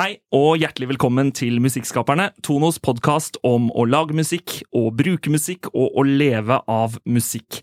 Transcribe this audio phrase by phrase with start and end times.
[0.00, 5.68] Hei og hjertelig velkommen til Musikkskaperne, Tonos podkast om å lage musikk, å bruke musikk
[5.74, 7.58] og å leve av musikk.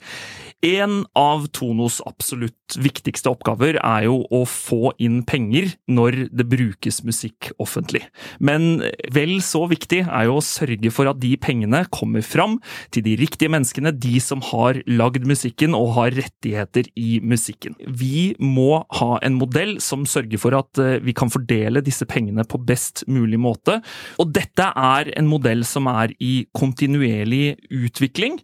[0.66, 7.04] En av Tonos absolutt viktigste oppgaver er jo å få inn penger når det brukes
[7.06, 8.02] musikk offentlig.
[8.42, 8.82] Men
[9.14, 12.56] vel så viktig er jo å sørge for at de pengene kommer fram
[12.90, 17.78] til de riktige menneskene, de som har lagd musikken og har rettigheter i musikken.
[17.86, 22.48] Vi må ha en modell som sørger for at eh, vi kan fordele disse pengene
[22.50, 23.78] på best mulig måte.
[24.18, 28.42] Og dette er en modell som er i kontinuerlig utvikling.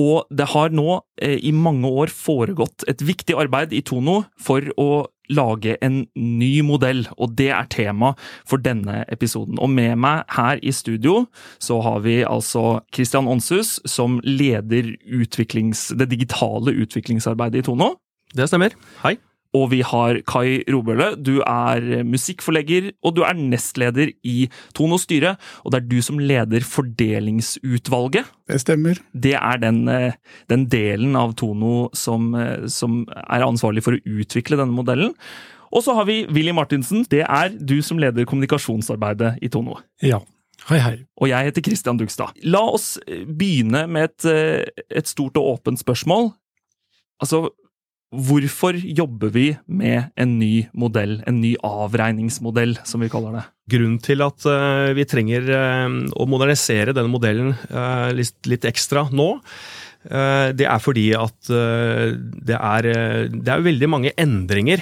[0.00, 4.64] Og det har nå eh, i mange år foregått et viktig arbeid i Tono for
[4.76, 8.12] å lage en ny modell, og det er tema
[8.46, 9.58] for denne episoden.
[9.58, 11.24] Og med meg her i studio
[11.58, 17.96] så har vi altså Christian Aanshus, som leder det digitale utviklingsarbeidet i Tono.
[18.36, 18.76] Det stemmer.
[19.02, 19.16] Hei.
[19.56, 21.12] Og vi har Kai Robølle.
[21.16, 25.36] Du er musikkforlegger, og du er nestleder i Tonos styre.
[25.64, 28.28] Og det er du som leder Fordelingsutvalget.
[28.50, 29.00] Det stemmer.
[29.12, 30.12] Det er den, eh,
[30.48, 35.14] den delen av Tono som, eh, som, er ansvarlig for å utvikle denne modellen.
[35.72, 37.04] Og så har vi Willy Martinsen.
[37.08, 39.80] Det er du som leder kommunikasjonsarbeidet i Tono.
[40.02, 40.20] Ja.
[40.68, 40.96] Hei, hei.
[41.20, 42.32] Og jeg heter Christian Dugstad.
[42.42, 44.24] La oss begynne med et,
[44.90, 46.32] et stort og åpent spørsmål.
[47.20, 47.50] Altså,
[48.16, 53.42] Hvorfor jobber vi med en ny modell, en ny avregningsmodell, som vi kaller det?
[53.76, 59.34] Grunnen til at uh, vi trenger uh, å modernisere denne modellen uh, litt, ekstra nå,
[60.06, 62.86] det er fordi at det er,
[63.26, 64.78] det er veldig mange endringer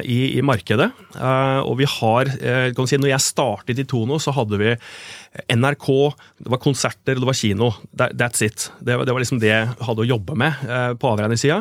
[0.00, 0.86] i, i markedet.
[1.68, 4.70] Og vi har si, Når jeg startet i Tono, så hadde vi
[5.52, 5.90] NRK,
[6.46, 7.74] det var konserter det var kino.
[7.92, 8.70] That's it.
[8.80, 10.64] Det, det var liksom det jeg hadde å jobbe med
[10.96, 11.60] på avregningssida.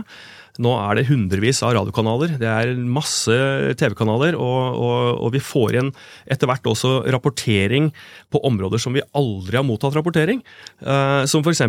[0.62, 3.34] Nå er det hundrevis av radiokanaler, det er masse
[3.80, 5.90] TV-kanaler, og, og, og, vi får igjen
[6.30, 7.88] etter hvert også rapportering
[8.30, 10.44] på områder som vi aldri har mottatt rapportering.
[10.78, 11.64] Uh, som f.eks.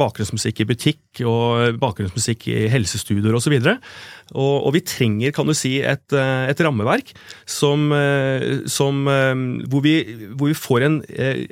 [0.00, 3.58] bakgrunnsmusikk i butikk og bakgrunnsmusikk i helsestudioer osv.
[4.32, 7.10] Og, og vi trenger kan du si, et, eh, et rammeverk
[7.44, 9.04] som, eh, som,
[9.68, 9.98] hvor, vi,
[10.32, 10.96] hvor, vi, får en,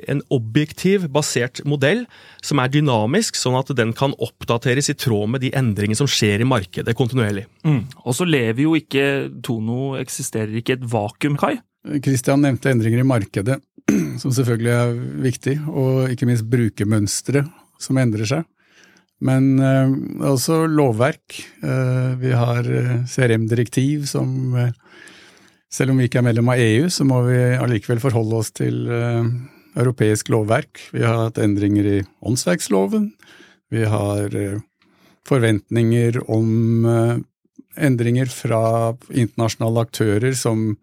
[0.09, 2.07] en objektiv basert modell
[2.41, 6.41] som er dynamisk, sånn at den kan oppdateres i tråd med de endringene som skjer
[6.41, 7.45] i markedet markedet kontinuerlig.
[7.67, 7.83] Mm.
[8.05, 9.05] Og så lever jo ikke
[9.43, 11.57] Tono eksisterer ikke et vakuum, Kai?
[12.03, 13.59] Kristian nevnte endringer i markedet,
[14.21, 17.43] som selvfølgelig er viktig, og ikke minst brukermønstre
[17.83, 18.47] som endrer seg.
[19.23, 19.91] Men uh,
[20.33, 21.37] også lovverk.
[21.63, 24.55] Uh, vi har uh, CRM-direktiv som
[25.73, 28.83] Selv om vi ikke er medlem av EU, så må vi allikevel forholde oss til
[29.73, 30.83] europeisk lovverk.
[30.93, 33.07] Vi har hatt endringer i åndsverksloven.
[33.73, 34.35] Vi har
[35.27, 37.17] forventninger om eh,
[37.87, 40.73] endringer fra internasjonale aktører som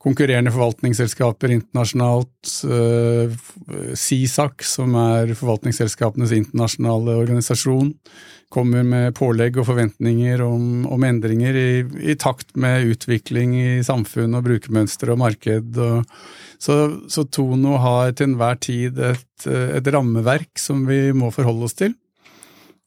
[0.00, 2.52] konkurrerende forvaltningsselskaper internasjonalt,
[4.00, 7.90] CISAC, eh, som er forvaltningsselskapenes internasjonale organisasjon,
[8.50, 14.34] kommer med pålegg og forventninger om, om endringer i, i, takt med utvikling i samfunn
[14.38, 15.76] og brukermønster og marked.
[15.76, 16.16] Og,
[16.56, 16.80] så,
[17.12, 21.92] så, Tono har til enhver tid et, et rammeverk som vi må forholde oss til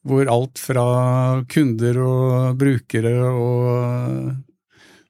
[0.03, 0.86] hvor alt fra
[1.52, 4.34] kunder og brukere og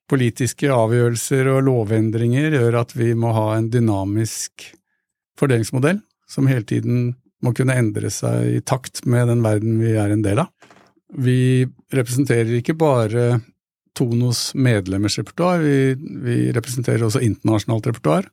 [0.09, 4.67] politiske avgjørelser og lovendringer gjør at vi må ha en dynamisk
[5.39, 10.13] fordelingsmodell som hele tiden må kunne endre seg i takt med den verden vi er
[10.13, 10.51] en del av.
[11.13, 13.41] Vi representerer ikke bare
[13.93, 15.93] Tonos medlemmers repertoar, vi,
[16.25, 18.29] vi representerer også internasjonalt repertoar.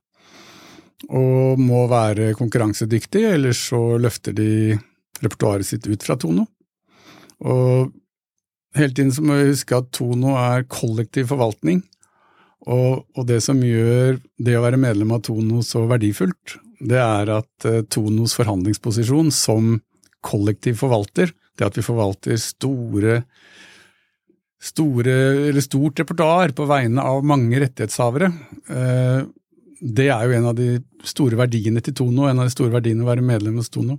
[1.13, 4.79] Og må være konkurransedyktig, ellers så løfter de
[5.25, 6.47] repertoaret sitt ut fra Tono.
[7.41, 7.93] Og
[8.77, 11.83] hele tiden så må vi huske at Tono er kollektiv forvaltning.
[12.69, 17.33] Og, og, det som gjør det å være medlem av Tono så verdifullt, det er
[17.33, 19.79] at uh, Tonos forhandlingsposisjon som
[20.25, 23.23] kollektiv forvalter, det at vi forvalter store
[24.61, 25.13] store,
[25.49, 28.29] eller stort repertoar på vegne av mange rettighetshavere,
[28.69, 29.25] uh,
[29.81, 30.75] det er jo en av de
[31.09, 33.97] store verdiene til Tono, en av de store verdiene å være medlem hos Tono.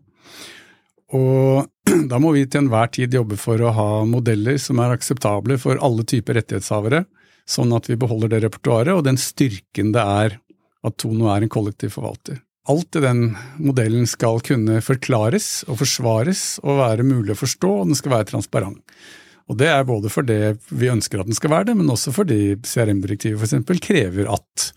[1.18, 1.68] Og
[2.12, 5.82] da må vi til enhver tid jobbe for å ha modeller som er akseptable for
[5.84, 7.04] alle typer rettighetshavere,
[7.50, 10.40] sånn at vi beholder det repertoaret og den styrken det er
[10.82, 12.40] at Tono er en kollektiv forvalter.
[12.70, 17.90] Alt i den modellen skal kunne forklares og forsvares og være mulig å forstå, og
[17.90, 18.82] den skal være transparent.
[19.50, 20.38] Og Det er både fordi
[20.70, 23.82] vi ønsker at den skal være det, men også fordi CRM-direktivet f.eks.
[23.84, 24.70] krever at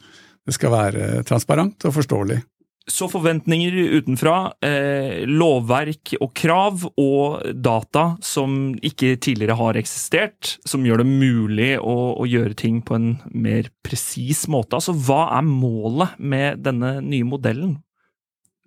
[0.45, 2.41] det skal være transparent og forståelig.
[2.85, 10.85] Så forventninger utenfra, eh, lovverk og krav og data som ikke tidligere har eksistert, som
[10.85, 14.77] gjør det mulig å, å gjøre ting på en mer presis måte.
[14.77, 17.79] Altså, hva er målet med denne nye modellen?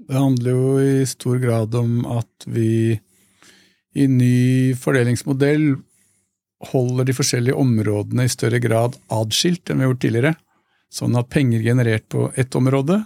[0.02, 2.98] Det handler jo i stor grad om at vi
[3.98, 5.76] i ny fordelingsmodell
[6.72, 10.34] holder de forskjellige områdene i større grad adskilt enn vi har gjort tidligere.
[10.94, 13.04] Sånn at penger generert på ett område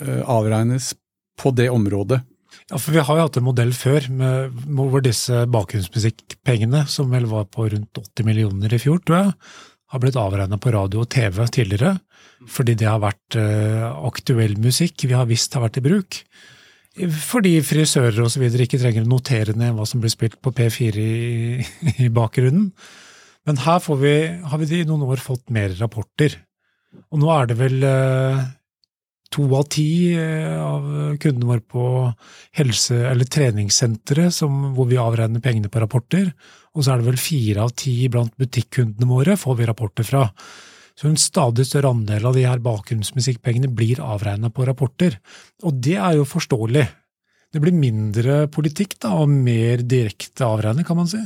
[0.00, 0.92] avregnes
[1.38, 2.20] på det området.
[2.68, 7.28] Ja, for Vi har jo hatt en modell før med, hvor disse bakgrunnsmusikkpengene, som vel
[7.30, 9.32] var på rundt 80 millioner i fjor, tror jeg,
[9.88, 11.96] har blitt avregna på radio og TV tidligere.
[12.48, 16.20] Fordi det har vært uh, aktuell musikk vi har visst har vært i bruk.
[16.98, 18.44] Fordi frisører osv.
[18.48, 21.66] ikke trenger å notere ned hva som blir spilt på P4 i,
[22.04, 22.70] i bakgrunnen.
[23.48, 24.14] Men her vi,
[24.44, 26.36] har vi i noen år fått mer rapporter.
[27.08, 28.44] Og nå er det vel uh,
[29.32, 30.86] to av ti eh, av
[31.20, 31.84] kundene våre på
[32.58, 36.30] helse- eller treningssentre hvor vi avregner pengene på rapporter,
[36.74, 40.24] og så er det vel fire av ti blant butikkundene våre får vi rapporter fra.
[40.98, 45.20] Så en stadig større andel av de her bakgrunnsmusikkpengene blir avregna på rapporter,
[45.62, 46.86] og det er jo forståelig.
[47.54, 51.20] Det blir mindre politikk da, og mer direkte avregning, kan man si.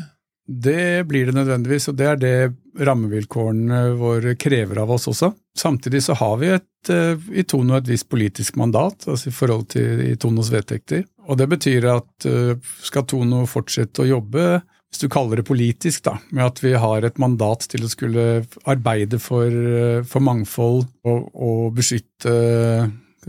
[0.46, 2.36] Det blir det nødvendigvis, og det er det
[2.82, 5.30] rammevilkårene våre krever av oss også.
[5.58, 9.68] Samtidig så har vi et, eh, i Tono et visst politisk mandat, altså i forhold
[9.76, 11.04] til i Tonos vedtekter.
[11.28, 14.62] Og det betyr at eh, skal Tono fortsette å jobbe,
[14.92, 18.42] hvis du kaller det politisk, da, med at vi har et mandat til å skulle
[18.68, 22.34] arbeide for, eh, for mangfold og, og beskytte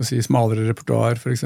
[0.01, 1.45] si, smalere repertoar, f.eks.,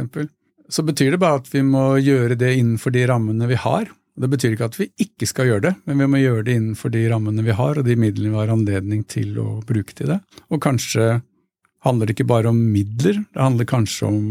[0.69, 3.87] så betyr det bare at vi må gjøre det innenfor de rammene vi har.
[4.17, 6.93] Det betyr ikke at vi ikke skal gjøre det, men vi må gjøre det innenfor
[6.93, 10.21] de rammene vi har, og de midlene vi har anledning til å bruke til det.
[10.49, 11.19] Og kanskje
[11.85, 14.23] handler det ikke bare om midler, det handler kanskje om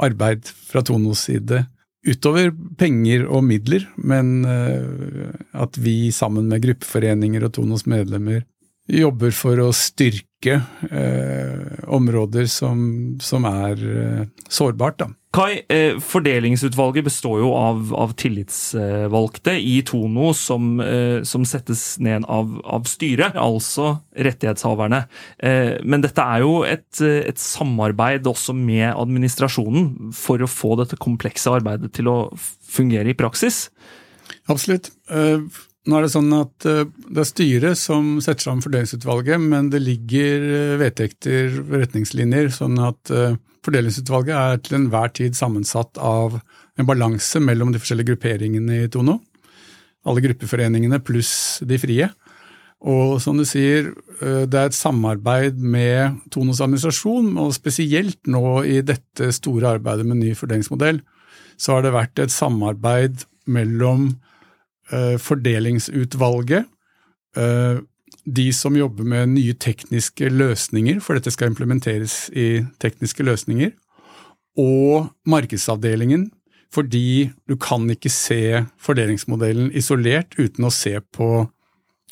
[0.00, 1.64] arbeid fra Tonos side
[2.06, 2.50] utover
[2.80, 8.42] penger og midler, men eh, at vi sammen med gruppeforeninger og Tonos medlemmer
[8.90, 10.56] jobber for å styrke
[10.88, 12.80] eh, områder som,
[13.22, 15.02] som er eh, sårbart.
[15.02, 15.10] Da.
[15.30, 22.26] Kai, eh, Fordelingsutvalget består jo av, av tillitsvalgte i Tono som, eh, som settes ned
[22.26, 25.04] av, av, styret, altså rettighetshaverne.
[25.38, 30.98] Eh, men dette er jo et, et, samarbeid også med administrasjonen for å få dette
[30.98, 33.68] komplekse arbeidet til å fungere i praksis?
[34.50, 34.90] Absolutt.
[35.88, 40.42] Nå er det sånn at det er styret som setter sammen fordelingsutvalget, men det ligger
[40.82, 43.12] vedtekter, retningslinjer, sånn at
[43.60, 46.38] Fordelingsutvalget er til enhver tid sammensatt av
[46.80, 49.18] en balanse mellom de forskjellige grupperingene i Tono.
[50.08, 52.08] Alle gruppeforeningene pluss de frie.
[52.80, 53.90] Og som du sier,
[54.22, 60.06] eh, det er et samarbeid med Tonos administrasjon, og spesielt nå i dette store arbeidet
[60.06, 61.02] med ny fordelingsmodell,
[61.60, 64.29] så har det vært et samarbeid mellom eh,
[65.22, 66.66] fordelingsutvalget,
[67.36, 67.78] eh,
[68.24, 73.72] de som jobber med nye tekniske løsninger, for dette skal implementeres i tekniske løsninger,
[74.58, 76.30] og markedsavdelingen,
[76.70, 81.48] fordi du kan ikke se fordelingsmodellen isolert uten å se på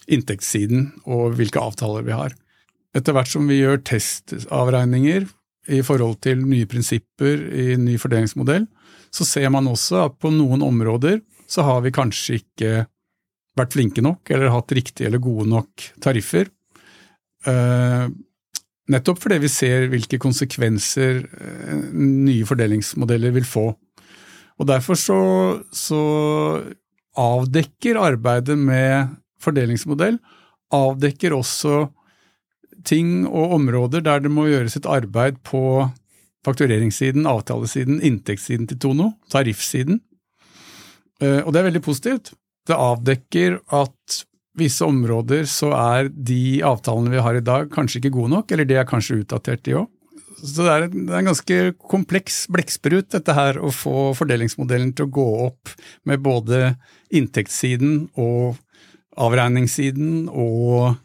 [0.08, 2.34] inntektssiden og hvilke avtaler vi har.
[2.96, 5.28] Etter hvert som vi gjør testavregninger
[5.69, 8.64] i forhold til nye prinsipper i ny fordelingsmodell,
[9.14, 12.73] så ser man også at på noen områder så har vi kanskje ikke
[13.59, 16.50] vært flinke nok eller hatt riktige eller gode nok tariffer.
[17.47, 18.06] Uh,
[18.93, 23.71] nettopp fordi vi ser hvilke konsekvenser uh, nye fordelingsmodeller vil få.
[24.59, 25.21] Og Derfor så,
[25.73, 26.02] så
[27.19, 30.19] avdekker arbeidet med fordelingsmodell
[30.75, 31.87] avdekker også
[32.87, 35.88] ting og områder der det må gjøres et arbeid på
[36.47, 40.00] faktureringssiden, avtalesiden, inntektssiden til Tono, tariffsiden.
[41.22, 42.32] Eh, og det er veldig positivt.
[42.68, 44.22] Det avdekker at
[44.58, 48.68] visse områder så er de avtalene vi har i dag kanskje ikke gode nok, eller
[48.68, 49.88] de er kanskje utdatert de òg.
[50.38, 51.56] Så det er, en, ganske
[51.90, 55.72] kompleks blekksprut, dette her, å få fordelingsmodellen til å gå opp
[56.06, 56.76] med både
[57.10, 58.58] inntektssiden og
[59.18, 61.00] avregningssiden og,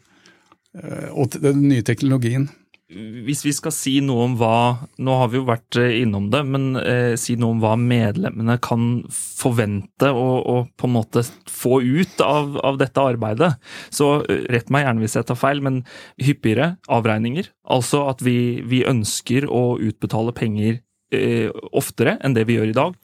[0.78, 2.46] eh, og den nye teknologien
[2.92, 4.56] hvis vi skal si noe om hva
[5.00, 8.58] Nå har vi jo vært eh, innom det, men eh, si noe om hva medlemmene
[8.62, 13.54] kan forvente og, og på en måte få ut av, av, dette arbeidet.
[13.88, 15.80] Så eh, rett meg gjerne hvis jeg tar feil, men
[16.20, 17.48] hyppigere avregninger.
[17.72, 20.82] Altså at vi, vi ønsker å utbetale penger
[21.14, 22.98] eh, oftere enn det vi gjør i dag.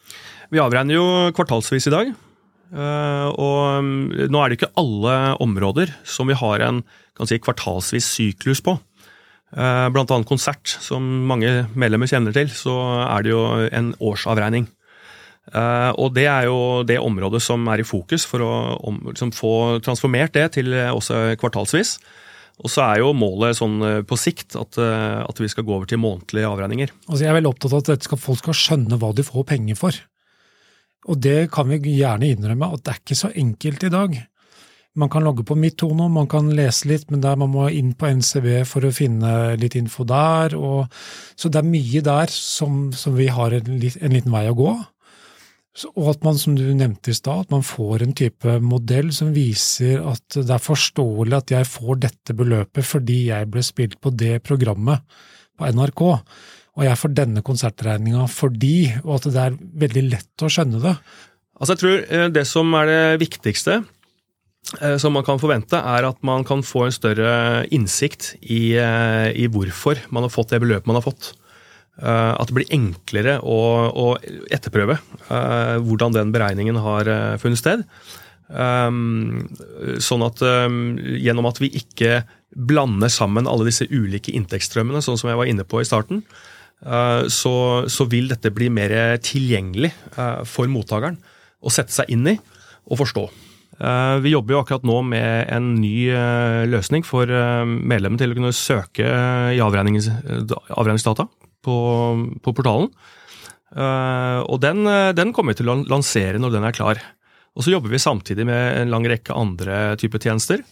[0.52, 1.06] Vi avregner jo
[1.36, 2.12] kvartalsvis i dag.
[2.70, 3.88] Uh, og um,
[4.30, 6.84] nå er det ikke alle områder som vi har en
[7.26, 8.76] si, kvartalsvis syklus på.
[9.50, 14.68] Blant annet konsert, som mange medlemmer kjenner til, så er det jo en årsavregning.
[15.50, 18.52] Og det er jo det området som er i fokus for å
[19.08, 19.52] liksom få
[19.82, 21.96] transformert det til også kvartalsvis.
[22.60, 25.74] Og så er jo målet sånn eh, på sikt at, eh, at, vi skal gå
[25.76, 26.92] over til månedlige avregninger.
[27.08, 29.78] Altså jeg er veldig opptatt av at skal, folk skal skjønne hva de får penger
[29.80, 30.00] for.
[31.08, 34.18] Og det kan vi gjerne innrømme at det er ikke så enkelt i dag.
[35.00, 38.10] Man kan logge på Mittono, man kan lese litt, men der man må inn på
[38.10, 40.56] NCB for å finne litt info der.
[40.58, 40.90] Og,
[41.38, 44.74] så det er mye der som, som vi har en, en liten vei å gå.
[45.94, 49.30] Og at man, som du nevnte i stad, at man får en type modell som
[49.32, 54.10] viser at det er forståelig at jeg får dette beløpet fordi jeg ble spilt på
[54.10, 55.06] det programmet
[55.56, 60.50] på NRK, og jeg får denne konsertregninga fordi, og at det er veldig lett å
[60.50, 60.96] skjønne det.
[61.60, 63.80] Altså jeg tror eh, Det som er det viktigste
[65.02, 67.32] som man kan forvente, er at man kan få en større
[67.74, 71.32] innsikt i, eh, i hvorfor man har fått det beløpet man har fått.
[72.00, 73.58] Eh, at det blir enklere å,
[73.90, 74.06] å
[74.50, 75.00] etterprøve
[75.82, 77.10] hvordan den beregningen har
[77.42, 77.82] funnet sted.
[78.50, 85.38] Sånn at gjennom at vi ikke blander sammen alle disse ulike inntektsstrømmene, sånn som jeg
[85.38, 86.24] var inne på i starten,
[87.30, 87.54] så,
[87.86, 89.92] så, vil dette bli mer tilgjengelig
[90.50, 91.20] for mottakeren
[91.62, 92.34] å sette seg inn i
[92.90, 93.28] og forstå.
[93.80, 96.10] Vi jobber jo akkurat nå med en ny
[96.68, 97.24] løsning for
[97.64, 99.06] medlemmene til å kunne søke
[99.56, 101.24] i avregningsdata
[101.64, 101.76] på,
[102.44, 102.90] på portalen.
[104.50, 107.00] Og den, eh, den, kommer vi til å lansere når den er klar.
[107.54, 110.62] Og så jobber vi samtidig med en lang rekke andre typer tjenester.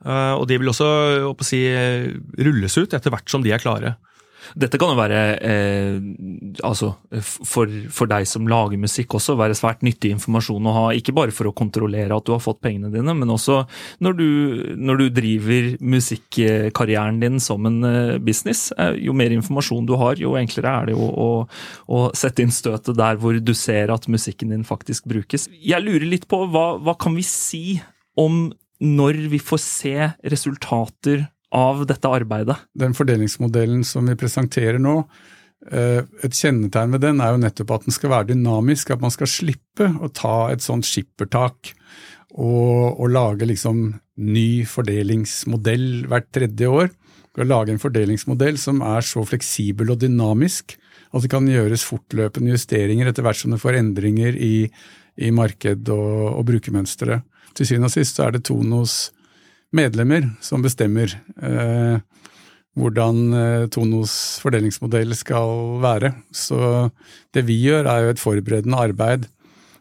[0.00, 0.86] Og de vil også
[1.44, 1.58] si,
[2.40, 3.96] rulles ut etter hvert som de er klare.
[4.58, 6.92] Dette kan jo være, eh, altså
[7.22, 10.84] for, for, deg som lager musikk også, være svært nyttig informasjon å ha.
[10.96, 13.62] Ikke bare for å kontrollere at du har fått pengene dine, men også
[14.04, 14.28] når du,
[14.80, 18.68] når du driver musikkarrieren din som en eh, business.
[18.78, 21.30] Eh, jo mer informasjon du har, jo enklere er det jo å,
[21.90, 25.48] å sette inn støtet der hvor du ser at musikken din faktisk brukes.
[25.52, 27.64] Jeg lurer litt på hva, hva kan vi si
[28.18, 28.48] om
[28.80, 31.26] når vi får se resultater
[31.56, 32.56] av dette arbeidet.
[32.78, 35.02] Den fordelingsmodellen som vi presenterer nå,
[35.70, 39.14] eh, et kjennetegn ved den er jo nettopp at den skal være dynamisk, at man
[39.14, 41.74] skal slippe å ta et sånt skippertak
[42.38, 43.82] og, og lage liksom
[44.20, 46.90] ny fordelingsmodell hvert tredje år.
[47.40, 50.76] Å lage en fordelingsmodell som er så fleksibel og dynamisk
[51.10, 54.68] at det kan gjøres fortløpende justeringer etter hvert som det får endringer i,
[55.18, 57.22] i marked og, og brukermønstre.
[57.56, 59.08] Til syvende og sist så er det Tonos
[59.76, 61.12] medlemmer som bestemmer
[61.42, 61.98] eh,
[62.78, 64.12] hvordan eh, Tonos
[64.42, 66.14] fordelingsmodell skal være.
[66.30, 66.90] Så
[67.34, 69.28] det vi gjør, er jo et forberedende arbeid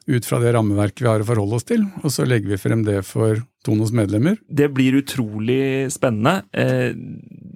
[0.09, 2.81] ut fra det rammeverket vi har å forholde oss til, og så legger vi frem
[2.87, 4.39] det for Tonos medlemmer.
[4.49, 6.47] Det blir utrolig spennende.
[6.49, 6.95] Eh,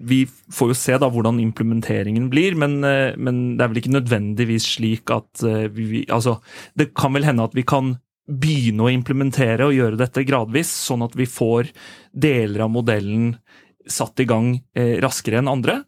[0.03, 0.21] vi
[0.53, 4.69] får jo se da hvordan implementeringen blir, men, eh, men det er vel ikke nødvendigvis
[4.75, 5.41] slik at
[5.73, 6.37] vi Altså,
[6.77, 7.95] det kan vel hende at vi kan
[8.27, 11.71] begynne å implementere og gjøre dette gradvis, sånn at vi får
[12.11, 13.33] deler av modellen
[13.87, 15.81] satt i gang eh, raskere enn andre?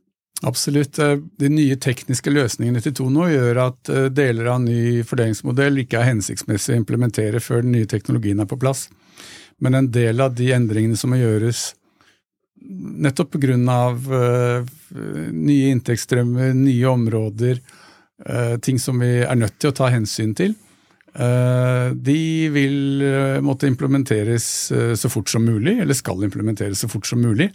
[0.43, 0.99] Absolutt.
[0.99, 6.01] Eh, de nye tekniske løsningene til Tono gjør at eh, deler av ny fordelingsmodell ikke
[6.01, 8.89] er hensiktsmessig å implementere før den nye teknologien er på plass.
[9.63, 11.69] Men en del av de endringene som må gjøres
[12.65, 14.65] nettopp uh,
[15.31, 17.59] nye inntektsstrømmer, nye områder,
[18.65, 20.55] ting som vi er nødt til å ta hensyn til,
[21.15, 27.07] de vil eh, måtte implementeres eh, så fort som mulig, eller skal implementeres så fort
[27.07, 27.51] som mulig.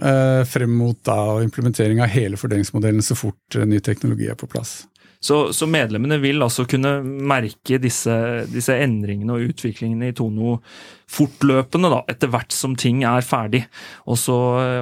[0.00, 4.84] Frem mot da implementering av hele fordelingsmodellen så fort ny teknologi er på plass.
[5.20, 8.14] Så, så, medlemmene vil altså kunne merke disse,
[8.48, 10.54] disse, endringene og utviklingene i Tono
[11.10, 13.64] fortløpende, da, etter hvert som ting er ferdig.
[14.08, 14.38] Og så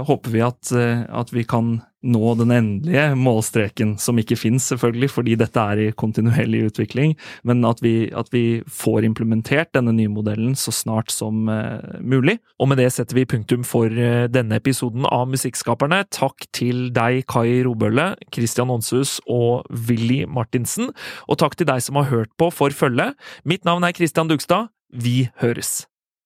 [0.07, 0.71] håper vi at,
[1.09, 5.89] at vi kan nå den endelige målstreken, som ikke fins, selvfølgelig, fordi dette er i
[5.99, 7.17] kontinuerlig utvikling,
[7.49, 12.39] men at vi, at vi, får implementert denne nye modellen så snart som uh, mulig.
[12.63, 16.05] Og med det setter vi punktum for uh, denne episoden av Musikkskaperne.
[16.15, 20.93] Takk til deg, Kai Robølle, Christian Aanshus og Willy Martinsen,
[21.27, 23.19] og takk til deg som har hørt på for følget.
[23.49, 24.71] Mitt navn er Christian Dugstad.
[24.95, 25.88] Vi høres!